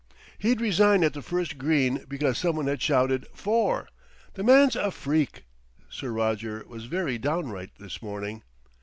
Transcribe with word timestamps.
"He'd 0.39 0.59
resign 0.61 1.03
at 1.03 1.13
the 1.13 1.21
first 1.21 1.59
green 1.59 2.05
because 2.09 2.39
someone 2.39 2.65
had 2.65 2.81
shouted 2.81 3.27
'fore.' 3.35 3.87
The 4.33 4.41
man's 4.41 4.75
a 4.75 4.89
freak!" 4.89 5.43
Sir 5.91 6.09
Roger 6.11 6.65
was 6.67 6.85
very 6.85 7.19
downright 7.19 7.73
this 7.77 8.01
morning. 8.01 8.41